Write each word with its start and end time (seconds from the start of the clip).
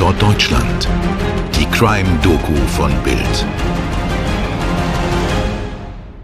Tatort 0.00 0.22
Deutschland. 0.22 0.88
Die 1.54 1.66
Crime-Doku 1.66 2.54
von 2.68 2.90
Bild. 3.02 3.46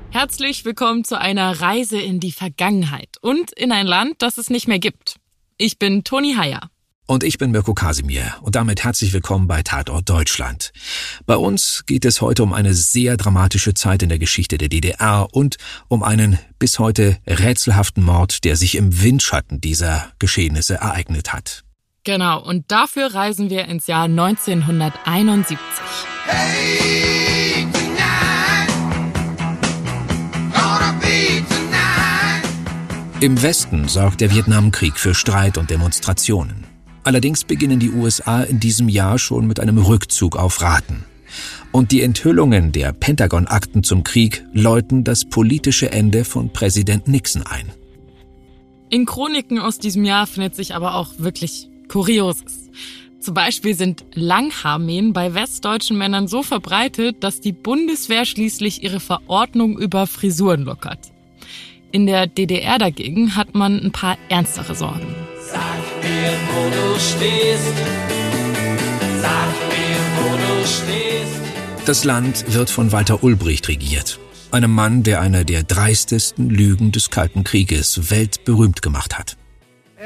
Herzlich 0.08 0.64
willkommen 0.64 1.04
zu 1.04 1.20
einer 1.20 1.60
Reise 1.60 2.00
in 2.00 2.18
die 2.18 2.32
Vergangenheit 2.32 3.18
und 3.20 3.52
in 3.52 3.72
ein 3.72 3.86
Land, 3.86 4.14
das 4.22 4.38
es 4.38 4.48
nicht 4.48 4.66
mehr 4.66 4.78
gibt. 4.78 5.16
Ich 5.58 5.78
bin 5.78 6.04
Toni 6.04 6.36
Heyer. 6.38 6.70
Und 7.06 7.22
ich 7.22 7.36
bin 7.36 7.50
Mirko 7.50 7.74
Kasimir 7.74 8.36
und 8.40 8.54
damit 8.54 8.82
herzlich 8.82 9.12
willkommen 9.12 9.46
bei 9.46 9.62
Tatort 9.62 10.08
Deutschland. 10.08 10.72
Bei 11.26 11.36
uns 11.36 11.84
geht 11.84 12.06
es 12.06 12.22
heute 12.22 12.44
um 12.44 12.54
eine 12.54 12.72
sehr 12.72 13.18
dramatische 13.18 13.74
Zeit 13.74 14.02
in 14.02 14.08
der 14.08 14.18
Geschichte 14.18 14.56
der 14.56 14.70
DDR 14.70 15.28
und 15.32 15.58
um 15.88 16.02
einen 16.02 16.38
bis 16.58 16.78
heute 16.78 17.18
rätselhaften 17.26 18.02
Mord, 18.02 18.44
der 18.44 18.56
sich 18.56 18.74
im 18.76 19.02
Windschatten 19.02 19.60
dieser 19.60 20.12
Geschehnisse 20.18 20.76
ereignet 20.76 21.34
hat. 21.34 21.65
Genau, 22.06 22.40
und 22.40 22.70
dafür 22.70 23.12
reisen 23.14 23.50
wir 23.50 23.64
ins 23.64 23.88
Jahr 23.88 24.04
1971. 24.04 25.58
Hey, 26.24 27.66
Im 33.18 33.42
Westen 33.42 33.88
sorgt 33.88 34.20
der 34.20 34.30
Vietnamkrieg 34.30 34.96
für 34.98 35.14
Streit 35.14 35.58
und 35.58 35.70
Demonstrationen. 35.70 36.64
Allerdings 37.02 37.42
beginnen 37.42 37.80
die 37.80 37.90
USA 37.90 38.42
in 38.42 38.60
diesem 38.60 38.88
Jahr 38.88 39.18
schon 39.18 39.48
mit 39.48 39.58
einem 39.58 39.78
Rückzug 39.78 40.36
auf 40.36 40.60
Raten. 40.60 41.04
Und 41.72 41.90
die 41.90 42.02
Enthüllungen 42.02 42.70
der 42.70 42.92
Pentagon-Akten 42.92 43.82
zum 43.82 44.04
Krieg 44.04 44.44
läuten 44.52 45.02
das 45.02 45.24
politische 45.24 45.90
Ende 45.90 46.24
von 46.24 46.52
Präsident 46.52 47.08
Nixon 47.08 47.42
ein. 47.42 47.72
In 48.90 49.06
Chroniken 49.06 49.58
aus 49.58 49.80
diesem 49.80 50.04
Jahr 50.04 50.28
findet 50.28 50.54
sich 50.54 50.76
aber 50.76 50.94
auch 50.94 51.18
wirklich 51.18 51.68
Kurioses. 51.88 52.70
Zum 53.20 53.34
Beispiel 53.34 53.74
sind 53.74 54.04
Langhaarmähen 54.14 55.12
bei 55.12 55.34
westdeutschen 55.34 55.98
Männern 55.98 56.28
so 56.28 56.42
verbreitet, 56.42 57.24
dass 57.24 57.40
die 57.40 57.52
Bundeswehr 57.52 58.24
schließlich 58.24 58.84
ihre 58.84 59.00
Verordnung 59.00 59.78
über 59.78 60.06
Frisuren 60.06 60.62
lockert. 60.62 61.10
In 61.90 62.06
der 62.06 62.26
DDR 62.26 62.78
dagegen 62.78 63.36
hat 63.36 63.54
man 63.54 63.80
ein 63.80 63.90
paar 63.90 64.16
ernstere 64.28 64.74
Sorgen. 64.74 65.14
Sag 65.50 65.60
mir, 66.02 66.32
wo 66.52 66.70
du 66.70 67.00
stehst. 67.00 67.74
Sag 69.20 69.48
mir, 69.70 69.96
wo 70.18 70.36
du 70.36 70.66
stehst. 70.66 71.86
Das 71.86 72.04
Land 72.04 72.52
wird 72.52 72.70
von 72.70 72.92
Walter 72.92 73.24
Ulbricht 73.24 73.68
regiert. 73.68 74.18
Einem 74.50 74.72
Mann, 74.72 75.02
der 75.02 75.20
eine 75.20 75.44
der 75.44 75.62
dreistesten 75.62 76.48
Lügen 76.48 76.92
des 76.92 77.10
Kalten 77.10 77.44
Krieges 77.44 78.10
weltberühmt 78.10 78.82
gemacht 78.82 79.18
hat. 79.18 79.36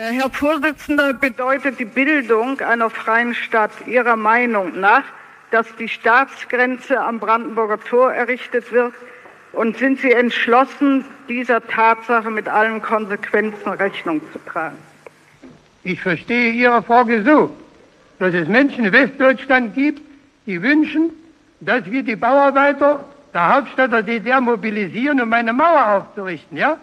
Äh, 0.01 0.15
Herr 0.15 0.31
Vorsitzender, 0.31 1.13
bedeutet 1.13 1.79
die 1.79 1.85
Bildung 1.85 2.59
einer 2.61 2.89
freien 2.89 3.35
Stadt 3.35 3.87
Ihrer 3.87 4.17
Meinung 4.17 4.81
nach, 4.81 5.03
dass 5.51 5.67
die 5.77 5.91
Staatsgrenze 5.91 6.99
am 6.99 7.21
Brandenburger 7.21 7.79
Tor 7.79 8.11
errichtet 8.11 8.73
wird? 8.73 8.95
Und 9.53 9.77
sind 9.77 10.01
Sie 10.01 10.11
entschlossen, 10.11 11.05
dieser 11.29 11.61
Tatsache 11.67 12.31
mit 12.31 12.49
allen 12.49 12.81
Konsequenzen 12.81 13.69
Rechnung 13.69 14.23
zu 14.33 14.39
tragen? 14.51 14.79
Ich 15.85 16.01
verstehe 16.01 16.53
Ihre 16.53 16.83
Frage 16.83 17.23
so, 17.23 17.55
dass 18.19 18.33
es 18.33 18.49
Menschen 18.49 18.87
in 18.87 18.93
Westdeutschland 18.93 19.75
gibt, 19.75 20.01
die 20.47 20.63
wünschen, 20.63 21.11
dass 21.61 21.85
wir 21.85 22.03
die 22.03 22.17
Bauarbeiter 22.17 23.05
der 23.35 23.55
Hauptstadt 23.55 23.93
der 23.93 24.03
DDR 24.03 24.41
mobilisieren, 24.41 25.21
um 25.21 25.31
eine 25.31 25.53
Mauer 25.53 25.87
aufzurichten, 25.89 26.57
ja? 26.57 26.79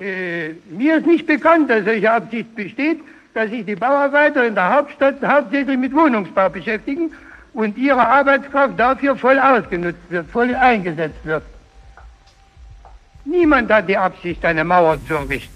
Äh, 0.00 0.54
mir 0.70 0.96
ist 0.98 1.06
nicht 1.06 1.26
bekannt, 1.26 1.68
dass 1.68 1.84
solche 1.84 2.10
Absicht 2.10 2.54
besteht, 2.54 3.00
dass 3.34 3.50
sich 3.50 3.64
die 3.66 3.76
Bauarbeiter 3.76 4.46
in 4.46 4.54
der 4.54 4.74
Hauptstadt 4.74 5.16
hauptsächlich 5.22 5.78
mit 5.78 5.94
Wohnungsbau 5.94 6.48
beschäftigen 6.48 7.12
und 7.52 7.76
ihre 7.76 8.06
Arbeitskraft 8.06 8.78
dafür 8.78 9.16
voll 9.16 9.38
ausgenutzt 9.38 10.00
wird, 10.08 10.30
voll 10.30 10.54
eingesetzt 10.54 11.24
wird. 11.24 11.42
Niemand 13.24 13.70
hat 13.70 13.88
die 13.88 13.96
Absicht, 13.96 14.44
eine 14.44 14.64
Mauer 14.64 14.98
zu 15.06 15.14
errichten. 15.14 15.54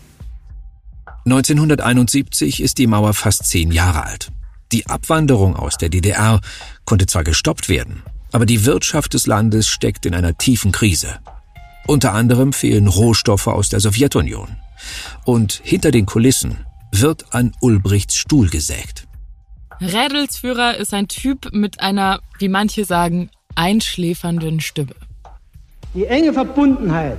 1971 1.25 2.63
ist 2.63 2.77
die 2.77 2.87
Mauer 2.87 3.15
fast 3.15 3.47
zehn 3.47 3.73
Jahre 3.73 4.05
alt. 4.05 4.29
Die 4.73 4.87
Abwanderung 4.87 5.57
aus 5.57 5.79
der 5.79 5.89
DDR 5.89 6.41
konnte 6.85 7.07
zwar 7.07 7.25
gestoppt 7.25 7.71
werden, 7.71 8.03
aber 8.33 8.45
die 8.45 8.67
Wirtschaft 8.67 9.15
des 9.15 9.27
Landes 9.27 9.69
steckt 9.69 10.05
in 10.05 10.15
einer 10.15 10.37
tiefen 10.37 10.71
Krise. 10.71 11.19
Unter 11.87 12.15
anderem 12.15 12.53
fehlen 12.53 12.89
Rohstoffe 12.89 13.47
aus 13.47 13.69
der 13.69 13.81
Sowjetunion. 13.81 14.57
Und 15.25 15.61
hinter 15.63 15.91
den 15.91 16.07
Kulissen 16.07 16.65
wird 16.93 17.27
an 17.35 17.53
Ulbrichts 17.61 18.17
Stuhl 18.17 18.49
gesägt. 18.49 19.07
Rädelsführer 19.81 20.77
ist 20.77 20.95
ein 20.95 21.09
Typ 21.09 21.53
mit 21.53 21.81
einer, 21.81 22.21
wie 22.39 22.49
manche 22.49 22.85
sagen, 22.85 23.31
einschläfernden 23.55 24.61
Stimme. 24.61 24.95
Die 25.95 26.07
enge 26.07 26.33
Verbundenheit 26.33 27.19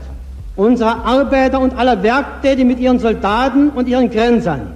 unserer 0.56 1.06
Arbeiter 1.06 1.60
und 1.60 1.74
aller 1.76 2.02
Werktätigen 2.02 2.68
mit 2.68 2.80
ihren 2.80 3.00
Soldaten 3.00 3.70
und 3.70 3.88
ihren 3.88 4.10
Grenzern, 4.10 4.76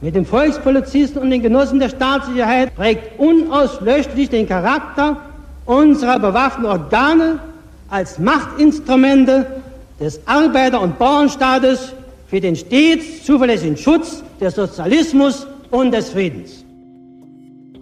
mit 0.00 0.14
den 0.14 0.24
Volkspolizisten 0.24 1.20
und 1.20 1.30
den 1.30 1.42
Genossen 1.42 1.80
der 1.80 1.88
Staatssicherheit 1.88 2.74
prägt 2.76 3.18
unauslöschlich 3.18 4.30
den 4.30 4.46
Charakter 4.46 5.16
unserer 5.64 6.18
bewaffneten 6.20 6.70
Organe 6.70 7.40
als 7.88 8.18
Machtinstrumente 8.18 9.62
des 10.00 10.26
Arbeiter- 10.26 10.80
und 10.80 10.98
Bauernstaates 10.98 11.92
für 12.26 12.40
den 12.40 12.56
stets 12.56 13.24
zuverlässigen 13.24 13.76
Schutz 13.76 14.22
des 14.40 14.54
Sozialismus 14.54 15.46
und 15.70 15.92
des 15.92 16.10
Friedens. 16.10 16.64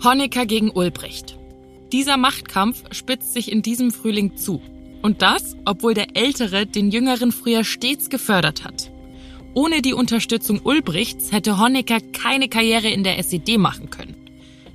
Honecker 0.02 0.46
gegen 0.46 0.70
Ulbricht. 0.70 1.38
Dieser 1.92 2.16
Machtkampf 2.16 2.82
spitzt 2.90 3.32
sich 3.32 3.50
in 3.50 3.62
diesem 3.62 3.90
Frühling 3.90 4.36
zu. 4.36 4.60
Und 5.02 5.22
das, 5.22 5.56
obwohl 5.64 5.94
der 5.94 6.16
Ältere 6.16 6.66
den 6.66 6.90
Jüngeren 6.90 7.30
früher 7.30 7.64
stets 7.64 8.08
gefördert 8.10 8.64
hat. 8.64 8.90
Ohne 9.54 9.82
die 9.82 9.94
Unterstützung 9.94 10.60
Ulbrichts 10.64 11.30
hätte 11.30 11.58
Honecker 11.58 11.98
keine 12.12 12.48
Karriere 12.48 12.88
in 12.88 13.04
der 13.04 13.18
SED 13.18 13.58
machen 13.58 13.90
können. 13.90 14.16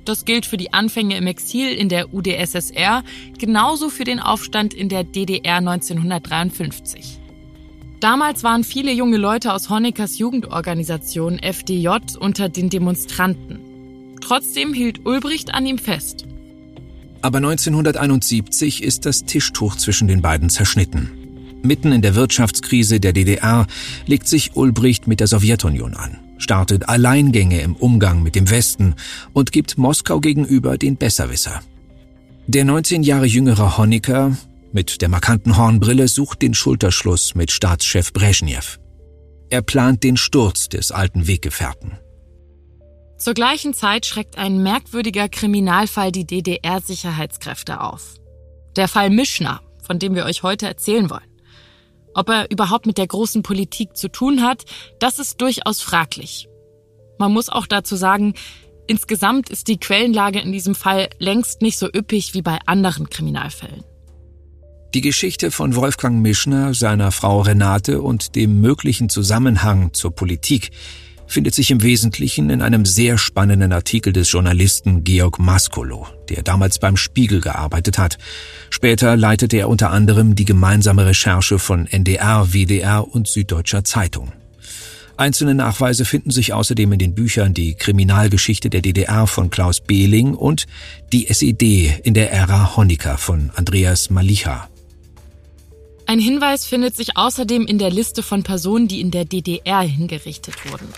Das 0.04 0.24
gilt 0.24 0.46
für 0.46 0.56
die 0.56 0.72
Anfänge 0.72 1.16
im 1.16 1.26
Exil 1.26 1.72
in 1.72 1.88
der 1.88 2.12
UdSSR, 2.14 3.02
genauso 3.38 3.90
für 3.90 4.04
den 4.04 4.20
Aufstand 4.20 4.74
in 4.74 4.88
der 4.88 5.04
DDR 5.04 5.56
1953. 5.56 7.20
Damals 8.00 8.42
waren 8.42 8.64
viele 8.64 8.92
junge 8.92 9.18
Leute 9.18 9.52
aus 9.52 9.68
Honeckers 9.68 10.18
Jugendorganisation 10.18 11.38
FDJ 11.38 11.88
unter 12.18 12.48
den 12.48 12.70
Demonstranten. 12.70 13.60
Trotzdem 14.22 14.72
hielt 14.72 15.04
Ulbricht 15.04 15.52
an 15.52 15.66
ihm 15.66 15.78
fest. 15.78 16.26
Aber 17.22 17.38
1971 17.38 18.82
ist 18.82 19.04
das 19.04 19.24
Tischtuch 19.24 19.76
zwischen 19.76 20.08
den 20.08 20.22
beiden 20.22 20.48
zerschnitten. 20.48 21.10
Mitten 21.62 21.92
in 21.92 22.00
der 22.00 22.14
Wirtschaftskrise 22.14 23.00
der 23.00 23.12
DDR 23.12 23.66
legt 24.06 24.26
sich 24.26 24.56
Ulbricht 24.56 25.06
mit 25.06 25.20
der 25.20 25.26
Sowjetunion 25.26 25.94
an, 25.94 26.18
startet 26.40 26.88
Alleingänge 26.88 27.60
im 27.60 27.76
Umgang 27.76 28.22
mit 28.22 28.34
dem 28.34 28.50
Westen 28.50 28.96
und 29.32 29.52
gibt 29.52 29.78
Moskau 29.78 30.20
gegenüber 30.20 30.76
den 30.76 30.96
Besserwisser. 30.96 31.60
Der 32.46 32.64
19 32.64 33.04
Jahre 33.04 33.26
jüngere 33.26 33.78
Honecker 33.78 34.36
mit 34.72 35.02
der 35.02 35.08
markanten 35.08 35.56
Hornbrille 35.56 36.08
sucht 36.08 36.42
den 36.42 36.54
Schulterschluss 36.54 37.34
mit 37.34 37.50
Staatschef 37.50 38.12
Brezhnev. 38.12 38.78
Er 39.50 39.62
plant 39.62 40.02
den 40.02 40.16
Sturz 40.16 40.68
des 40.68 40.92
alten 40.92 41.26
Weggefährten. 41.26 41.98
Zur 43.18 43.34
gleichen 43.34 43.74
Zeit 43.74 44.06
schreckt 44.06 44.38
ein 44.38 44.62
merkwürdiger 44.62 45.28
Kriminalfall 45.28 46.10
die 46.10 46.26
DDR-Sicherheitskräfte 46.26 47.80
auf. 47.80 48.14
Der 48.76 48.88
Fall 48.88 49.10
Mischner, 49.10 49.60
von 49.82 49.98
dem 49.98 50.14
wir 50.14 50.24
euch 50.24 50.42
heute 50.42 50.66
erzählen 50.66 51.10
wollen. 51.10 51.29
Ob 52.14 52.28
er 52.28 52.50
überhaupt 52.50 52.86
mit 52.86 52.98
der 52.98 53.06
großen 53.06 53.42
Politik 53.42 53.96
zu 53.96 54.08
tun 54.08 54.42
hat, 54.42 54.64
das 54.98 55.18
ist 55.18 55.40
durchaus 55.40 55.80
fraglich. 55.80 56.48
Man 57.18 57.32
muss 57.32 57.48
auch 57.48 57.66
dazu 57.66 57.96
sagen, 57.96 58.34
insgesamt 58.86 59.50
ist 59.50 59.68
die 59.68 59.78
Quellenlage 59.78 60.40
in 60.40 60.52
diesem 60.52 60.74
Fall 60.74 61.08
längst 61.18 61.62
nicht 61.62 61.78
so 61.78 61.86
üppig 61.86 62.34
wie 62.34 62.42
bei 62.42 62.58
anderen 62.66 63.08
Kriminalfällen. 63.10 63.84
Die 64.92 65.02
Geschichte 65.02 65.52
von 65.52 65.76
Wolfgang 65.76 66.20
Mischner, 66.20 66.74
seiner 66.74 67.12
Frau 67.12 67.42
Renate 67.42 68.02
und 68.02 68.34
dem 68.34 68.60
möglichen 68.60 69.08
Zusammenhang 69.08 69.92
zur 69.92 70.10
Politik 70.10 70.72
findet 71.30 71.54
sich 71.54 71.70
im 71.70 71.82
Wesentlichen 71.82 72.50
in 72.50 72.60
einem 72.60 72.84
sehr 72.84 73.16
spannenden 73.16 73.72
Artikel 73.72 74.12
des 74.12 74.30
Journalisten 74.30 75.04
Georg 75.04 75.38
Maskolo, 75.38 76.08
der 76.28 76.42
damals 76.42 76.78
beim 76.78 76.96
Spiegel 76.96 77.40
gearbeitet 77.40 77.98
hat. 77.98 78.18
Später 78.68 79.16
leitete 79.16 79.56
er 79.56 79.68
unter 79.68 79.90
anderem 79.90 80.34
die 80.34 80.44
gemeinsame 80.44 81.06
Recherche 81.06 81.58
von 81.58 81.86
NDR, 81.86 82.52
WDR 82.52 83.06
und 83.06 83.28
Süddeutscher 83.28 83.84
Zeitung. 83.84 84.32
Einzelne 85.16 85.54
Nachweise 85.54 86.04
finden 86.04 86.30
sich 86.30 86.52
außerdem 86.52 86.92
in 86.92 86.98
den 86.98 87.14
Büchern 87.14 87.54
Die 87.54 87.74
Kriminalgeschichte 87.74 88.70
der 88.70 88.80
DDR 88.80 89.26
von 89.26 89.50
Klaus 89.50 89.80
Behling 89.80 90.34
und 90.34 90.66
Die 91.12 91.28
SED 91.28 92.00
in 92.02 92.14
der 92.14 92.32
Ära 92.32 92.76
Honecker 92.76 93.18
von 93.18 93.50
Andreas 93.54 94.10
Malicha. 94.10 94.68
Ein 96.06 96.18
Hinweis 96.18 96.64
findet 96.64 96.96
sich 96.96 97.16
außerdem 97.16 97.66
in 97.66 97.78
der 97.78 97.90
Liste 97.90 98.24
von 98.24 98.42
Personen, 98.42 98.88
die 98.88 99.00
in 99.00 99.12
der 99.12 99.24
DDR 99.24 99.82
hingerichtet 99.82 100.54
wurden. 100.68 100.88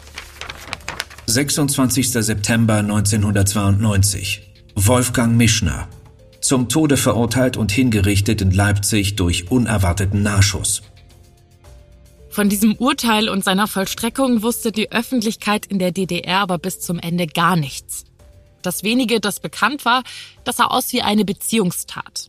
26. 1.32 2.12
September 2.12 2.74
1992. 2.76 4.42
Wolfgang 4.74 5.34
Mischner. 5.34 5.88
Zum 6.42 6.68
Tode 6.68 6.98
verurteilt 6.98 7.56
und 7.56 7.72
hingerichtet 7.72 8.42
in 8.42 8.50
Leipzig 8.50 9.16
durch 9.16 9.50
unerwarteten 9.50 10.22
Nachschuss. 10.22 10.82
Von 12.28 12.50
diesem 12.50 12.74
Urteil 12.76 13.30
und 13.30 13.44
seiner 13.44 13.66
Vollstreckung 13.66 14.42
wusste 14.42 14.72
die 14.72 14.92
Öffentlichkeit 14.92 15.64
in 15.64 15.78
der 15.78 15.92
DDR 15.92 16.40
aber 16.40 16.58
bis 16.58 16.80
zum 16.80 16.98
Ende 16.98 17.26
gar 17.26 17.56
nichts. 17.56 18.04
Das 18.60 18.82
wenige, 18.82 19.18
das 19.18 19.40
bekannt 19.40 19.86
war, 19.86 20.02
das 20.44 20.58
sah 20.58 20.66
aus 20.66 20.92
wie 20.92 21.00
eine 21.00 21.24
Beziehungstat. 21.24 22.28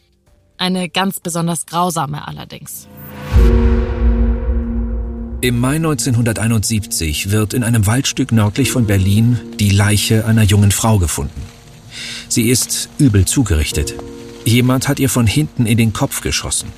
Eine 0.58 0.88
ganz 0.88 1.20
besonders 1.20 1.66
grausame 1.66 2.26
allerdings. 2.26 2.88
Im 5.44 5.60
Mai 5.60 5.76
1971 5.76 7.32
wird 7.32 7.54
in 7.54 7.66
einem 7.66 7.86
Waldstück 7.86 8.32
nördlich 8.32 8.72
von 8.72 8.88
Berlin 8.88 9.38
die 9.60 9.72
Leiche 9.72 10.26
einer 10.26 10.44
jungen 10.44 10.72
Frau 10.72 11.00
gefunden. 11.00 11.42
Sie 12.30 12.50
ist 12.50 12.88
übel 12.98 13.26
zugerichtet. 13.26 13.94
Jemand 14.46 14.88
hat 14.88 15.02
ihr 15.02 15.10
von 15.10 15.28
hinten 15.28 15.66
in 15.66 15.78
den 15.78 15.92
Kopf 15.92 16.22
geschossen, 16.22 16.72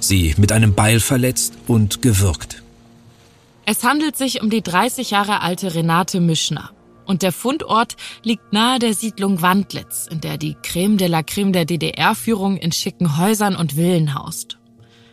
sie 0.00 0.34
mit 0.38 0.50
einem 0.50 0.74
Beil 0.74 1.00
verletzt 1.00 1.52
und 1.66 2.00
gewürgt. 2.00 2.62
Es 3.66 3.84
handelt 3.84 4.16
sich 4.16 4.40
um 4.40 4.48
die 4.48 4.62
30 4.62 5.10
Jahre 5.10 5.42
alte 5.42 5.74
Renate 5.74 6.18
Mischner. 6.18 6.70
Und 7.04 7.20
der 7.20 7.32
Fundort 7.32 7.96
liegt 8.22 8.50
nahe 8.50 8.78
der 8.78 8.94
Siedlung 8.94 9.42
Wandlitz, 9.42 10.08
in 10.10 10.22
der 10.22 10.38
die 10.38 10.56
Creme 10.62 10.96
de 10.96 11.08
la 11.08 11.22
Creme 11.22 11.52
der 11.52 11.66
DDR-Führung 11.66 12.56
in 12.56 12.72
schicken 12.72 13.18
Häusern 13.18 13.54
und 13.56 13.74
Villen 13.74 14.14
haust. 14.14 14.56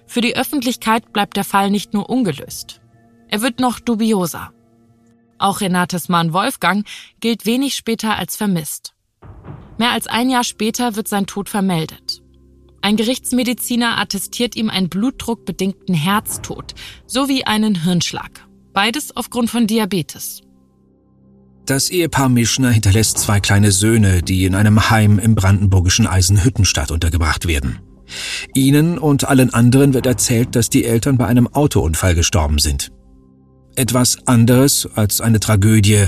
Für 0.07 0.21
die 0.21 0.37
Öffentlichkeit 0.37 1.11
bleibt 1.11 1.35
der 1.35 1.43
Fall 1.43 1.69
nicht 1.69 1.93
nur 1.93 2.09
ungelöst. 2.09 2.79
Er 3.33 3.41
wird 3.41 3.59
noch 3.59 3.79
dubioser. 3.79 4.51
Auch 5.39 5.59
Renates 5.59 6.07
Mann 6.07 6.33
Wolfgang 6.33 6.85
gilt 7.19 7.47
wenig 7.47 7.73
später 7.73 8.15
als 8.15 8.35
vermisst. 8.35 8.93
Mehr 9.79 9.89
als 9.89 10.05
ein 10.05 10.29
Jahr 10.29 10.43
später 10.43 10.95
wird 10.95 11.07
sein 11.07 11.25
Tod 11.25 11.49
vermeldet. 11.49 12.21
Ein 12.83 12.95
Gerichtsmediziner 12.95 13.97
attestiert 13.97 14.55
ihm 14.55 14.69
einen 14.69 14.87
blutdruckbedingten 14.87 15.95
Herztod 15.95 16.75
sowie 17.07 17.43
einen 17.45 17.81
Hirnschlag. 17.81 18.47
Beides 18.71 19.17
aufgrund 19.17 19.49
von 19.49 19.65
Diabetes. 19.65 20.41
Das 21.65 21.89
Ehepaar 21.89 22.29
Mischner 22.29 22.69
hinterlässt 22.69 23.17
zwei 23.17 23.39
kleine 23.39 23.71
Söhne, 23.71 24.21
die 24.21 24.45
in 24.45 24.53
einem 24.53 24.91
Heim 24.91 25.17
im 25.17 25.33
brandenburgischen 25.33 26.05
Eisenhüttenstadt 26.05 26.91
untergebracht 26.91 27.47
werden. 27.47 27.79
Ihnen 28.53 28.99
und 28.99 29.27
allen 29.27 29.51
anderen 29.55 29.95
wird 29.95 30.05
erzählt, 30.05 30.55
dass 30.55 30.69
die 30.69 30.85
Eltern 30.85 31.17
bei 31.17 31.25
einem 31.25 31.47
Autounfall 31.47 32.13
gestorben 32.13 32.59
sind. 32.59 32.91
Etwas 33.75 34.17
anderes 34.27 34.87
als 34.95 35.21
eine 35.21 35.39
Tragödie 35.39 36.07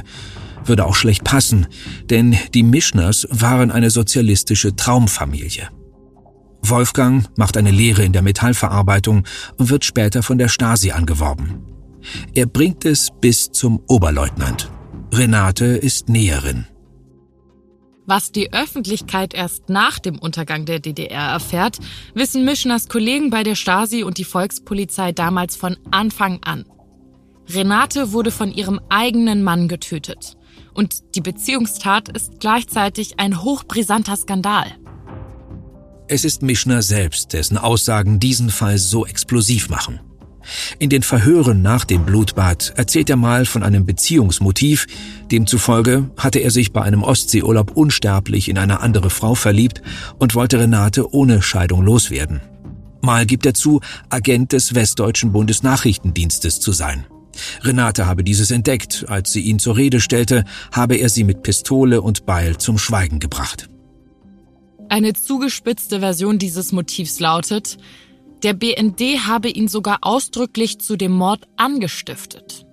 würde 0.65 0.85
auch 0.85 0.95
schlecht 0.95 1.23
passen, 1.23 1.67
denn 2.09 2.37
die 2.53 2.63
Mischners 2.63 3.27
waren 3.29 3.71
eine 3.71 3.89
sozialistische 3.89 4.75
Traumfamilie. 4.75 5.69
Wolfgang 6.61 7.25
macht 7.37 7.57
eine 7.57 7.71
Lehre 7.71 8.03
in 8.03 8.13
der 8.13 8.23
Metallverarbeitung 8.23 9.25
und 9.57 9.69
wird 9.69 9.85
später 9.85 10.23
von 10.23 10.37
der 10.37 10.47
Stasi 10.47 10.91
angeworben. 10.91 11.63
Er 12.33 12.45
bringt 12.45 12.85
es 12.85 13.09
bis 13.21 13.51
zum 13.51 13.81
Oberleutnant. 13.87 14.71
Renate 15.13 15.65
ist 15.65 16.09
Näherin. 16.09 16.65
Was 18.07 18.31
die 18.31 18.53
Öffentlichkeit 18.53 19.33
erst 19.33 19.69
nach 19.69 19.97
dem 19.97 20.19
Untergang 20.19 20.65
der 20.65 20.79
DDR 20.79 21.31
erfährt, 21.31 21.79
wissen 22.13 22.45
Mischners 22.45 22.87
Kollegen 22.87 23.31
bei 23.31 23.41
der 23.41 23.55
Stasi 23.55 24.03
und 24.03 24.19
die 24.19 24.25
Volkspolizei 24.25 25.11
damals 25.11 25.55
von 25.55 25.77
Anfang 25.89 26.39
an. 26.43 26.65
Renate 27.49 28.11
wurde 28.11 28.31
von 28.31 28.51
ihrem 28.51 28.79
eigenen 28.89 29.43
Mann 29.43 29.67
getötet. 29.67 30.37
Und 30.73 31.15
die 31.15 31.21
Beziehungstat 31.21 32.09
ist 32.09 32.39
gleichzeitig 32.39 33.19
ein 33.19 33.43
hochbrisanter 33.43 34.15
Skandal. 34.17 34.65
Es 36.07 36.23
ist 36.23 36.41
Mischner 36.41 36.81
selbst, 36.81 37.33
dessen 37.33 37.57
Aussagen 37.57 38.19
diesen 38.19 38.49
Fall 38.49 38.77
so 38.77 39.05
explosiv 39.05 39.69
machen. 39.69 39.99
In 40.77 40.89
den 40.89 41.01
Verhören 41.01 41.63
nach 41.63 41.85
dem 41.85 42.05
Blutbad 42.05 42.73
erzählt 42.75 43.09
er 43.09 43.15
mal 43.15 43.45
von 43.45 43.63
einem 43.63 43.85
Beziehungsmotiv, 43.85 44.85
demzufolge 45.31 46.11
hatte 46.17 46.39
er 46.39 46.51
sich 46.51 46.71
bei 46.71 46.83
einem 46.83 47.01
Ostseeurlaub 47.01 47.71
unsterblich 47.75 48.49
in 48.49 48.59
eine 48.59 48.81
andere 48.81 49.09
Frau 49.09 49.33
verliebt 49.33 49.81
und 50.19 50.35
wollte 50.35 50.59
Renate 50.59 51.11
ohne 51.11 51.41
Scheidung 51.41 51.81
loswerden. 51.83 52.41
Mal 53.01 53.25
gibt 53.25 53.45
er 53.45 53.55
zu, 53.55 53.81
Agent 54.09 54.51
des 54.51 54.75
Westdeutschen 54.75 55.31
Bundesnachrichtendienstes 55.31 56.59
zu 56.59 56.71
sein. 56.71 57.05
Renate 57.61 58.05
habe 58.05 58.23
dieses 58.23 58.51
entdeckt. 58.51 59.05
Als 59.07 59.31
sie 59.31 59.41
ihn 59.41 59.59
zur 59.59 59.77
Rede 59.77 59.99
stellte, 59.99 60.45
habe 60.71 60.95
er 60.95 61.09
sie 61.09 61.23
mit 61.23 61.43
Pistole 61.43 62.01
und 62.01 62.25
Beil 62.25 62.57
zum 62.57 62.77
Schweigen 62.77 63.19
gebracht. 63.19 63.69
Eine 64.89 65.13
zugespitzte 65.13 65.99
Version 65.99 66.37
dieses 66.37 66.71
Motivs 66.71 67.19
lautet, 67.19 67.77
der 68.43 68.53
BND 68.53 69.25
habe 69.25 69.49
ihn 69.49 69.67
sogar 69.67 69.99
ausdrücklich 70.01 70.79
zu 70.79 70.95
dem 70.97 71.13
Mord 71.13 71.47
angestiftet. 71.57 72.65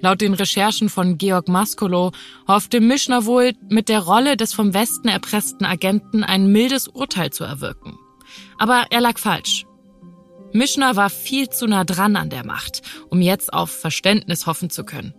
Laut 0.00 0.20
den 0.20 0.34
Recherchen 0.34 0.88
von 0.88 1.16
Georg 1.16 1.48
Maskolo 1.48 2.12
hoffte 2.48 2.80
Mischner 2.80 3.24
wohl, 3.24 3.52
mit 3.68 3.88
der 3.88 4.00
Rolle 4.00 4.36
des 4.36 4.52
vom 4.52 4.74
Westen 4.74 5.08
erpressten 5.08 5.64
Agenten 5.64 6.24
ein 6.24 6.48
mildes 6.48 6.88
Urteil 6.88 7.30
zu 7.30 7.44
erwirken. 7.44 7.96
Aber 8.58 8.86
er 8.90 9.00
lag 9.00 9.18
falsch. 9.18 9.64
Mischner 10.52 10.96
war 10.96 11.10
viel 11.10 11.48
zu 11.48 11.66
nah 11.66 11.84
dran 11.84 12.16
an 12.16 12.30
der 12.30 12.44
Macht, 12.44 12.82
um 13.08 13.20
jetzt 13.20 13.52
auf 13.52 13.70
Verständnis 13.70 14.46
hoffen 14.46 14.70
zu 14.70 14.84
können. 14.84 15.14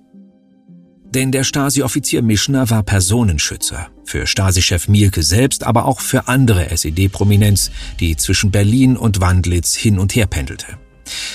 Denn 1.06 1.32
der 1.32 1.44
Stasi-Offizier 1.44 2.24
Mischner 2.24 2.70
war 2.72 2.82
Personenschützer. 2.82 3.90
Für 4.04 4.26
Stasi-Chef 4.26 4.88
Mielke 4.88 5.22
selbst, 5.22 5.64
aber 5.64 5.86
auch 5.86 6.00
für 6.00 6.28
andere 6.28 6.72
SED-Prominenz, 6.72 7.70
die 8.00 8.18
zwischen 8.18 8.50
Berlin 8.50 8.98
und 8.98 9.22
Wandlitz 9.22 9.76
hin 9.76 10.00
und 10.00 10.16
her 10.16 10.26
pendelte. 10.26 10.80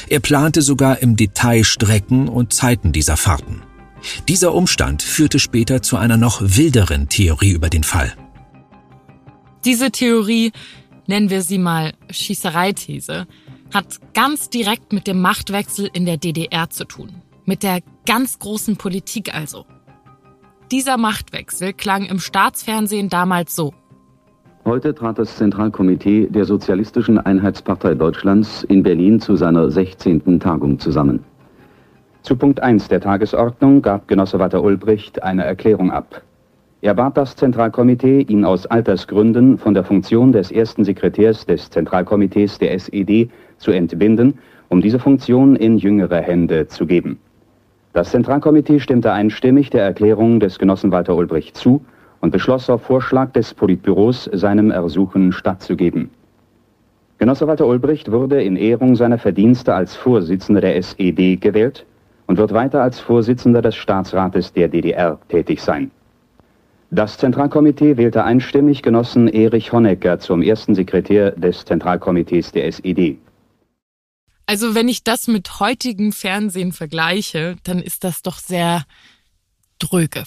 Er 0.08 0.20
plante 0.20 0.62
sogar 0.62 1.00
im 1.00 1.16
Detail 1.16 1.62
Strecken 1.62 2.28
und 2.28 2.52
Zeiten 2.52 2.92
dieser 2.92 3.16
Fahrten. 3.16 3.62
Dieser 4.28 4.54
Umstand 4.54 5.02
führte 5.02 5.38
später 5.38 5.82
zu 5.82 5.96
einer 5.96 6.16
noch 6.16 6.40
wilderen 6.42 7.08
Theorie 7.08 7.52
über 7.52 7.68
den 7.68 7.84
Fall. 7.84 8.14
Diese 9.64 9.90
Theorie, 9.90 10.52
nennen 11.06 11.30
wir 11.30 11.42
sie 11.42 11.58
mal 11.58 11.94
Schießereithese, 12.10 13.26
hat 13.72 13.98
ganz 14.14 14.50
direkt 14.50 14.92
mit 14.92 15.06
dem 15.06 15.20
Machtwechsel 15.20 15.88
in 15.92 16.06
der 16.06 16.16
DDR 16.16 16.70
zu 16.70 16.84
tun. 16.84 17.22
Mit 17.44 17.62
der 17.62 17.80
ganz 18.06 18.38
großen 18.38 18.76
Politik 18.76 19.34
also. 19.34 19.64
Dieser 20.70 20.98
Machtwechsel 20.98 21.72
klang 21.72 22.04
im 22.04 22.18
Staatsfernsehen 22.18 23.08
damals 23.08 23.56
so. 23.56 23.72
Heute 24.64 24.94
trat 24.94 25.18
das 25.18 25.36
Zentralkomitee 25.36 26.26
der 26.28 26.44
Sozialistischen 26.44 27.18
Einheitspartei 27.18 27.94
Deutschlands 27.94 28.64
in 28.64 28.82
Berlin 28.82 29.18
zu 29.18 29.34
seiner 29.34 29.70
16. 29.70 30.40
Tagung 30.40 30.78
zusammen. 30.78 31.24
Zu 32.22 32.36
Punkt 32.36 32.60
1 32.62 32.88
der 32.88 33.00
Tagesordnung 33.00 33.80
gab 33.80 34.08
Genosse 34.08 34.38
Walter 34.38 34.62
Ulbricht 34.62 35.22
eine 35.22 35.44
Erklärung 35.44 35.90
ab. 35.90 36.22
Er 36.80 36.94
bat 36.94 37.16
das 37.16 37.34
Zentralkomitee, 37.34 38.20
ihn 38.20 38.44
aus 38.44 38.66
Altersgründen 38.66 39.58
von 39.58 39.74
der 39.74 39.84
Funktion 39.84 40.32
des 40.32 40.52
ersten 40.52 40.84
Sekretärs 40.84 41.46
des 41.46 41.70
Zentralkomitees 41.70 42.58
der 42.58 42.72
SED 42.74 43.30
zu 43.58 43.70
entbinden, 43.70 44.38
um 44.68 44.80
diese 44.80 44.98
Funktion 44.98 45.56
in 45.56 45.78
jüngere 45.78 46.20
Hände 46.20 46.66
zu 46.68 46.86
geben. 46.86 47.18
Das 47.92 48.10
Zentralkomitee 48.10 48.80
stimmte 48.80 49.12
einstimmig 49.12 49.70
der 49.70 49.82
Erklärung 49.82 50.40
des 50.40 50.58
Genossen 50.58 50.92
Walter 50.92 51.16
Ulbricht 51.16 51.56
zu 51.56 51.84
und 52.20 52.30
beschloss 52.30 52.68
auf 52.70 52.82
Vorschlag 52.82 53.32
des 53.32 53.54
Politbüros, 53.54 54.28
seinem 54.32 54.70
Ersuchen 54.70 55.32
stattzugeben. 55.32 56.10
Genosse 57.18 57.46
Walter 57.46 57.66
Ulbricht 57.66 58.12
wurde 58.12 58.42
in 58.42 58.56
Ehrung 58.56 58.94
seiner 58.94 59.18
Verdienste 59.18 59.74
als 59.74 59.96
Vorsitzender 59.96 60.60
der 60.60 60.76
SED 60.76 61.36
gewählt 61.36 61.84
und 62.26 62.38
wird 62.38 62.52
weiter 62.52 62.82
als 62.82 63.00
Vorsitzender 63.00 63.62
des 63.62 63.74
Staatsrates 63.74 64.52
der 64.52 64.68
DDR 64.68 65.18
tätig 65.28 65.60
sein. 65.60 65.90
Das 66.90 67.18
Zentralkomitee 67.18 67.96
wählte 67.96 68.24
einstimmig 68.24 68.82
Genossen 68.82 69.28
Erich 69.28 69.72
Honecker 69.72 70.18
zum 70.20 70.42
ersten 70.42 70.74
Sekretär 70.74 71.32
des 71.32 71.64
Zentralkomitees 71.64 72.52
der 72.52 72.66
SED. 72.66 73.18
Also 74.48 74.74
wenn 74.74 74.88
ich 74.88 75.04
das 75.04 75.26
mit 75.26 75.60
heutigem 75.60 76.10
Fernsehen 76.10 76.72
vergleiche, 76.72 77.56
dann 77.64 77.82
ist 77.82 78.02
das 78.02 78.22
doch 78.22 78.38
sehr 78.38 78.86
dröge. 79.78 80.24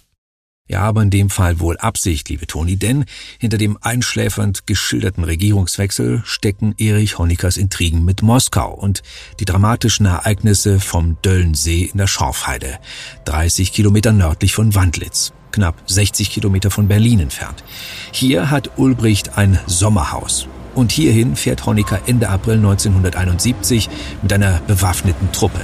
Ja, 0.68 0.82
aber 0.82 1.02
in 1.02 1.10
dem 1.10 1.32
Fall 1.32 1.60
wohl 1.60 1.76
Absicht, 1.78 2.30
liebe 2.30 2.46
Toni, 2.46 2.78
denn 2.78 3.06
hinter 3.40 3.58
dem 3.58 3.80
einschläfernd 3.82 4.68
geschilderten 4.68 5.24
Regierungswechsel 5.24 6.22
stecken 6.24 6.76
Erich 6.78 7.18
Honeckers 7.18 7.58
Intrigen 7.58 8.06
mit 8.06 8.22
Moskau 8.22 8.72
und 8.72 9.02
die 9.40 9.46
dramatischen 9.46 10.06
Ereignisse 10.06 10.80
vom 10.80 11.20
Döllensee 11.24 11.90
in 11.92 11.98
der 11.98 12.08
Schorfheide, 12.08 12.78
30 13.26 13.74
Kilometer 13.74 14.12
nördlich 14.12 14.54
von 14.54 14.76
Wandlitz, 14.76 15.34
knapp 15.52 15.82
60 15.88 16.30
Kilometer 16.30 16.70
von 16.70 16.88
Berlin 16.88 17.22
entfernt. 17.22 17.64
Hier 18.12 18.52
hat 18.52 18.78
Ulbricht 18.78 19.40
ein 19.40 19.60
Sommerhaus, 19.66 20.48
und 20.76 20.92
hierhin 20.92 21.36
fährt 21.36 21.66
Honecker 21.66 22.02
Ende 22.06 22.30
April 22.30 22.56
1971 22.56 23.90
mit 24.22 24.34
einer 24.34 24.60
bewaffneten 24.68 25.32
Truppe. 25.32 25.62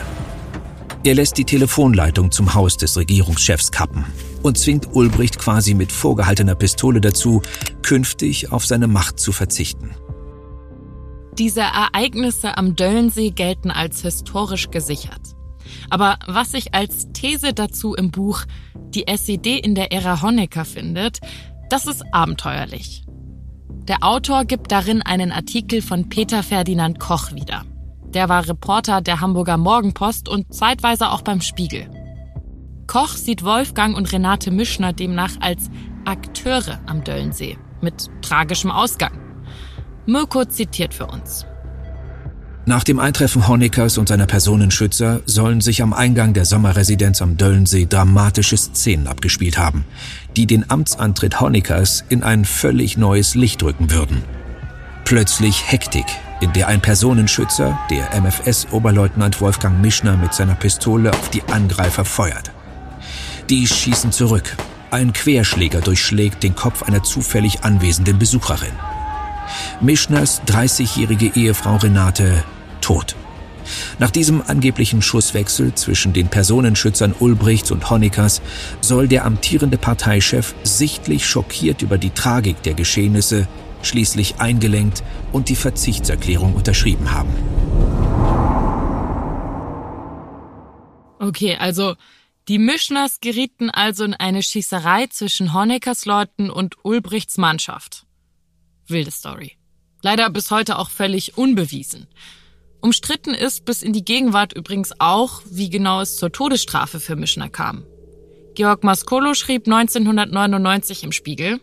Er 1.04 1.16
lässt 1.16 1.38
die 1.38 1.46
Telefonleitung 1.46 2.32
zum 2.32 2.54
Haus 2.54 2.76
des 2.76 2.98
Regierungschefs 2.98 3.72
kappen 3.72 4.06
und 4.44 4.58
zwingt 4.58 4.94
Ulbricht 4.94 5.40
quasi 5.40 5.74
mit 5.74 5.92
vorgehaltener 5.92 6.56
Pistole 6.56 7.00
dazu, 7.00 7.42
künftig 7.82 8.52
auf 8.52 8.66
seine 8.66 8.88
Macht 8.88 9.20
zu 9.20 9.32
verzichten. 9.32 9.96
Diese 11.38 11.62
Ereignisse 11.62 12.58
am 12.58 12.76
Döllensee 12.76 13.30
gelten 13.30 13.72
als 13.72 14.02
historisch 14.02 14.70
gesichert. 14.70 15.22
Aber 15.90 16.18
was 16.26 16.52
sich 16.52 16.74
als 16.74 17.08
These 17.14 17.54
dazu 17.54 17.94
im 17.94 18.12
Buch 18.12 18.44
Die 18.90 19.08
SED 19.08 19.60
in 19.60 19.76
der 19.76 19.92
Ära 19.92 20.22
Honecker 20.22 20.66
findet, 20.66 21.20
das 21.70 21.86
ist 21.88 22.04
abenteuerlich. 22.12 23.07
Der 23.88 24.04
Autor 24.04 24.44
gibt 24.44 24.74
darin 24.74 25.02
einen 25.02 25.32
Artikel 25.32 25.82
von 25.82 26.10
Peter 26.10 26.44
Ferdinand 26.44 27.00
Koch 27.00 27.32
wieder. 27.32 27.64
Der 28.14 28.28
war 28.28 28.46
Reporter 28.46 29.00
der 29.00 29.22
Hamburger 29.22 29.56
Morgenpost 29.56 30.28
und 30.28 30.54
zeitweise 30.54 31.10
auch 31.10 31.22
beim 31.22 31.40
Spiegel. 31.40 31.90
Koch 32.86 33.10
sieht 33.10 33.46
Wolfgang 33.46 33.96
und 33.96 34.12
Renate 34.12 34.52
Mischner 34.52 34.92
demnach 34.92 35.40
als 35.40 35.70
Akteure 36.04 36.80
am 36.86 37.06
Döllensee 37.06 37.58
mit 37.82 38.10
tragischem 38.22 38.72
Ausgang. 38.72 39.18
Mirko 40.06 40.44
zitiert 40.44 40.94
für 40.94 41.08
uns. 41.08 41.46
Nach 42.68 42.84
dem 42.84 43.00
Eintreffen 43.00 43.48
Honeckers 43.48 43.98
und 43.98 44.10
seiner 44.10 44.26
Personenschützer 44.26 45.22
sollen 45.26 45.62
sich 45.62 45.82
am 45.82 45.94
Eingang 45.94 46.34
der 46.34 46.44
Sommerresidenz 46.44 47.22
am 47.22 47.38
Döllensee 47.38 47.86
dramatische 47.86 48.58
Szenen 48.58 49.08
abgespielt 49.08 49.58
haben, 49.58 49.86
die 50.36 50.48
den 50.48 50.70
Amtsantritt 50.70 51.40
Honeckers 51.40 52.04
in 52.10 52.24
ein 52.24 52.44
völlig 52.44 52.98
neues 52.98 53.36
Licht 53.36 53.64
rücken 53.64 53.90
würden. 53.90 54.22
Plötzlich 55.06 55.72
Hektik, 55.72 56.08
in 56.42 56.52
der 56.52 56.68
ein 56.68 56.82
Personenschützer, 56.82 57.80
der 57.90 58.14
MFS-Oberleutnant 58.22 59.40
Wolfgang 59.40 59.82
Mischner 59.82 60.18
mit 60.18 60.34
seiner 60.34 60.56
Pistole 60.56 61.14
auf 61.14 61.30
die 61.30 61.44
Angreifer 61.44 62.04
feuert. 62.04 62.52
Die 63.50 63.66
schießen 63.66 64.12
zurück. 64.12 64.58
Ein 64.92 65.14
Querschläger 65.14 65.80
durchschlägt 65.80 66.44
den 66.44 66.56
Kopf 66.56 66.84
einer 66.84 67.02
zufällig 67.02 67.64
anwesenden 67.64 68.20
Besucherin. 68.20 68.74
Mischners 69.80 70.42
30-jährige 70.48 71.28
Ehefrau 71.28 71.78
Renate 71.78 72.44
tot. 72.88 73.18
Nach 74.00 74.12
diesem 74.12 74.42
angeblichen 74.42 75.02
Schusswechsel 75.02 75.76
zwischen 75.76 76.14
den 76.14 76.30
Personenschützern 76.30 77.14
Ulbrichts 77.20 77.70
und 77.72 77.90
Honeckers 77.90 78.42
soll 78.80 79.10
der 79.10 79.26
amtierende 79.26 79.78
Parteichef 79.78 80.56
sichtlich 80.64 81.26
schockiert 81.26 81.82
über 81.82 81.98
die 81.98 82.12
Tragik 82.12 82.64
der 82.64 82.76
Geschehnisse 82.76 83.50
schließlich 83.82 84.40
eingelenkt 84.40 85.04
und 85.34 85.50
die 85.50 85.58
Verzichtserklärung 85.58 86.56
unterschrieben 86.56 87.12
haben. 87.12 87.30
Okay, 91.20 91.58
also 91.58 91.96
die 92.48 92.58
Mischners 92.58 93.20
gerieten 93.20 93.70
also 93.70 94.06
in 94.06 94.14
eine 94.14 94.44
Schießerei 94.44 95.08
zwischen 95.08 95.54
Honeckers 95.54 96.06
Leuten 96.06 96.50
und 96.50 96.76
Ulbrichts 96.84 97.38
Mannschaft. 97.38 98.06
Wilde 98.88 99.12
Story. 99.12 99.58
Leider 100.02 100.30
bis 100.30 100.52
heute 100.52 100.80
auch 100.80 100.90
völlig 100.90 101.38
unbewiesen. 101.38 102.08
Umstritten 102.82 103.34
ist 103.34 103.66
bis 103.66 103.82
in 103.82 103.94
die 103.94 104.06
Gegenwart 104.06 104.54
übrigens 104.54 104.94
auch, 105.00 105.42
wie 105.50 105.70
genau 105.70 106.02
es 106.02 106.16
zur 106.16 106.32
Todesstrafe 106.32 107.00
für 107.00 107.16
Mischner 107.16 107.50
kam. 107.50 107.84
Georg 108.56 108.84
Maskolo 108.84 109.34
schrieb 109.34 109.68
1999 109.68 111.04
im 111.04 111.12
Spiegel, 111.12 111.60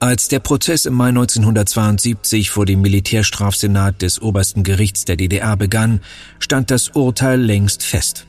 als 0.00 0.28
der 0.28 0.38
Prozess 0.38 0.86
im 0.86 0.94
Mai 0.94 1.08
1972 1.08 2.50
vor 2.50 2.66
dem 2.66 2.82
Militärstrafsenat 2.82 4.00
des 4.00 4.22
obersten 4.22 4.62
Gerichts 4.62 5.04
der 5.04 5.16
DDR 5.16 5.56
begann, 5.56 6.02
stand 6.38 6.70
das 6.70 6.90
Urteil 6.90 7.40
längst 7.40 7.82
fest. 7.82 8.24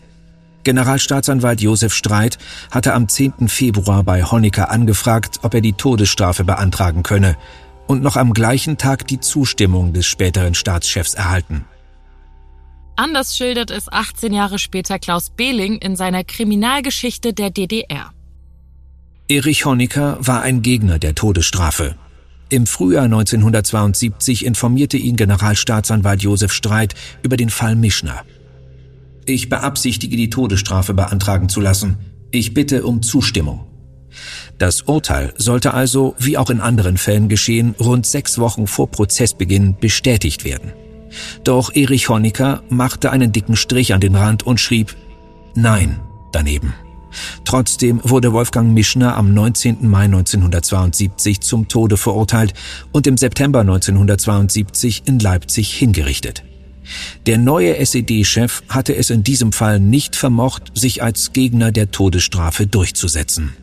Generalstaatsanwalt 0.63 1.61
Josef 1.61 1.93
Streit 1.93 2.39
hatte 2.71 2.95
am 2.95 3.07
10. 3.07 3.47
Februar 3.49 4.03
bei 4.03 4.23
Honecker 4.23 4.71
angefragt, 4.71 5.41
ob 5.43 5.53
er 5.53 5.61
die 5.61 5.73
Todesstrafe 5.73 6.43
beantragen 6.43 7.03
könne 7.03 7.37
und 7.89 8.03
noch 8.03 8.17
am 8.17 8.33
gleichen 8.33 8.77
Tag 8.77 9.07
die 9.07 9.19
Zustimmung 9.19 9.93
des 9.93 10.05
späteren 10.05 10.53
Staatschefs 10.53 11.15
erhalten. 11.15 11.65
Anders 12.95 13.35
schildert 13.35 13.71
es 13.71 13.91
18 13.91 14.31
Jahre 14.31 14.59
später 14.59 14.99
Klaus 14.99 15.31
Behling 15.31 15.77
in 15.77 15.95
seiner 15.95 16.23
Kriminalgeschichte 16.23 17.33
der 17.33 17.49
DDR. 17.49 18.11
Erich 19.27 19.65
Honecker 19.65 20.17
war 20.19 20.43
ein 20.43 20.61
Gegner 20.61 20.99
der 20.99 21.15
Todesstrafe. 21.15 21.95
Im 22.49 22.67
Frühjahr 22.67 23.05
1972 23.05 24.45
informierte 24.45 24.97
ihn 24.97 25.15
Generalstaatsanwalt 25.15 26.21
Josef 26.21 26.53
Streit 26.53 26.93
über 27.23 27.37
den 27.37 27.49
Fall 27.49 27.75
Mischner. 27.75 28.23
Ich 29.25 29.49
beabsichtige, 29.49 30.15
die 30.15 30.29
Todesstrafe 30.29 30.93
beantragen 30.93 31.49
zu 31.49 31.59
lassen. 31.59 31.97
Ich 32.29 32.53
bitte 32.53 32.83
um 32.83 33.01
Zustimmung. 33.01 33.68
Das 34.57 34.81
Urteil 34.83 35.33
sollte 35.37 35.73
also, 35.73 36.15
wie 36.17 36.37
auch 36.37 36.49
in 36.49 36.61
anderen 36.61 36.97
Fällen 36.97 37.29
geschehen, 37.29 37.75
rund 37.79 38.05
sechs 38.05 38.37
Wochen 38.39 38.67
vor 38.67 38.89
Prozessbeginn 38.89 39.77
bestätigt 39.79 40.45
werden. 40.45 40.73
Doch 41.43 41.73
Erich 41.73 42.09
Honecker 42.09 42.63
machte 42.69 43.11
einen 43.11 43.31
dicken 43.31 43.55
Strich 43.55 43.93
an 43.93 44.01
den 44.01 44.15
Rand 44.15 44.43
und 44.43 44.59
schrieb 44.59 44.95
Nein 45.55 45.99
daneben. 46.31 46.73
Trotzdem 47.43 48.01
wurde 48.03 48.33
Wolfgang 48.33 48.73
Mischner 48.73 49.17
am 49.17 49.33
19. 49.33 49.87
Mai 49.87 50.03
1972 50.05 51.41
zum 51.41 51.67
Tode 51.67 51.97
verurteilt 51.97 52.53
und 52.91 53.07
im 53.07 53.17
September 53.17 53.61
1972 53.61 55.03
in 55.05 55.19
Leipzig 55.19 55.73
hingerichtet. 55.73 56.43
Der 57.25 57.37
neue 57.37 57.77
SED-Chef 57.77 58.63
hatte 58.69 58.95
es 58.95 59.09
in 59.09 59.23
diesem 59.23 59.51
Fall 59.51 59.79
nicht 59.79 60.15
vermocht, 60.15 60.71
sich 60.75 61.03
als 61.03 61.33
Gegner 61.33 61.71
der 61.71 61.91
Todesstrafe 61.91 62.67
durchzusetzen. 62.67 63.53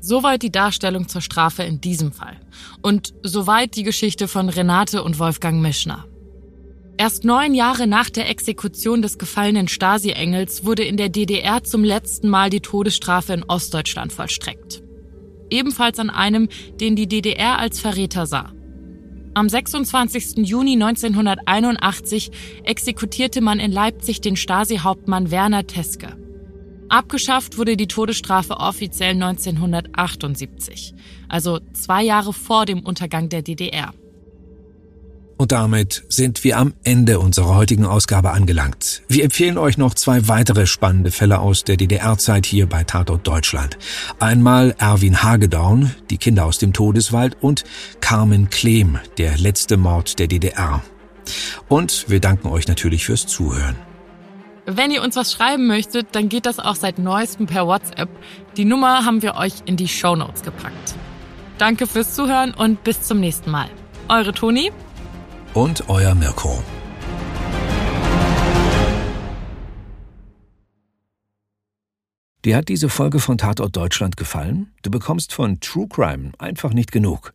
Soweit 0.00 0.42
die 0.42 0.50
Darstellung 0.50 1.08
zur 1.08 1.20
Strafe 1.20 1.62
in 1.62 1.80
diesem 1.80 2.12
Fall. 2.12 2.40
Und 2.82 3.12
soweit 3.22 3.76
die 3.76 3.82
Geschichte 3.82 4.28
von 4.28 4.48
Renate 4.48 5.02
und 5.02 5.18
Wolfgang 5.18 5.60
Mischner. 5.60 6.06
Erst 6.96 7.24
neun 7.24 7.54
Jahre 7.54 7.86
nach 7.86 8.10
der 8.10 8.28
Exekution 8.28 9.00
des 9.00 9.18
gefallenen 9.18 9.68
Stasi-Engels 9.68 10.64
wurde 10.64 10.84
in 10.84 10.96
der 10.96 11.08
DDR 11.08 11.64
zum 11.64 11.82
letzten 11.82 12.28
Mal 12.28 12.50
die 12.50 12.60
Todesstrafe 12.60 13.32
in 13.32 13.44
Ostdeutschland 13.44 14.12
vollstreckt. 14.12 14.82
Ebenfalls 15.50 15.98
an 15.98 16.10
einem, 16.10 16.48
den 16.80 16.96
die 16.96 17.08
DDR 17.08 17.58
als 17.58 17.80
Verräter 17.80 18.26
sah. 18.26 18.52
Am 19.32 19.48
26. 19.48 20.46
Juni 20.46 20.74
1981 20.74 22.30
exekutierte 22.64 23.40
man 23.40 23.60
in 23.60 23.72
Leipzig 23.72 24.20
den 24.20 24.36
Stasi-Hauptmann 24.36 25.30
Werner 25.30 25.66
Teske. 25.66 26.16
Abgeschafft 26.90 27.56
wurde 27.56 27.76
die 27.76 27.86
Todesstrafe 27.86 28.54
offiziell 28.54 29.12
1978, 29.12 30.92
also 31.28 31.60
zwei 31.72 32.02
Jahre 32.02 32.32
vor 32.32 32.66
dem 32.66 32.80
Untergang 32.80 33.28
der 33.28 33.42
DDR. 33.42 33.94
Und 35.36 35.52
damit 35.52 36.04
sind 36.08 36.42
wir 36.44 36.58
am 36.58 36.74
Ende 36.82 37.20
unserer 37.20 37.54
heutigen 37.54 37.86
Ausgabe 37.86 38.32
angelangt. 38.32 39.02
Wir 39.08 39.24
empfehlen 39.24 39.56
euch 39.56 39.78
noch 39.78 39.94
zwei 39.94 40.28
weitere 40.28 40.66
spannende 40.66 41.12
Fälle 41.12 41.38
aus 41.38 41.62
der 41.64 41.76
DDR-Zeit 41.76 42.44
hier 42.44 42.66
bei 42.66 42.82
Tatort 42.82 43.26
Deutschland. 43.26 43.78
Einmal 44.18 44.74
Erwin 44.78 45.22
Hagedorn, 45.22 45.94
die 46.10 46.18
Kinder 46.18 46.44
aus 46.44 46.58
dem 46.58 46.72
Todeswald 46.72 47.36
und 47.40 47.64
Carmen 48.00 48.50
Klehm, 48.50 48.98
der 49.16 49.38
letzte 49.38 49.76
Mord 49.76 50.18
der 50.18 50.26
DDR. 50.26 50.82
Und 51.68 52.06
wir 52.08 52.20
danken 52.20 52.48
euch 52.48 52.66
natürlich 52.66 53.06
fürs 53.06 53.26
Zuhören. 53.26 53.76
Wenn 54.76 54.92
ihr 54.92 55.02
uns 55.02 55.16
was 55.16 55.32
schreiben 55.32 55.66
möchtet, 55.66 56.08
dann 56.12 56.28
geht 56.28 56.46
das 56.46 56.60
auch 56.60 56.76
seit 56.76 57.00
neuestem 57.00 57.46
per 57.46 57.66
WhatsApp. 57.66 58.08
Die 58.56 58.64
Nummer 58.64 59.04
haben 59.04 59.20
wir 59.20 59.34
euch 59.34 59.54
in 59.64 59.76
die 59.76 59.88
Show 59.88 60.14
Notes 60.14 60.42
gepackt. 60.42 60.94
Danke 61.58 61.88
fürs 61.88 62.14
Zuhören 62.14 62.54
und 62.54 62.84
bis 62.84 63.02
zum 63.02 63.18
nächsten 63.18 63.50
Mal. 63.50 63.68
Eure 64.08 64.32
Toni 64.32 64.70
und 65.54 65.88
euer 65.88 66.14
Mirko. 66.14 66.62
Dir 72.44 72.56
hat 72.56 72.68
diese 72.68 72.88
Folge 72.88 73.18
von 73.18 73.38
Tatort 73.38 73.76
Deutschland 73.76 74.16
gefallen? 74.16 74.72
Du 74.82 74.90
bekommst 74.90 75.32
von 75.34 75.58
True 75.58 75.88
Crime 75.88 76.30
einfach 76.38 76.72
nicht 76.72 76.92
genug. 76.92 77.34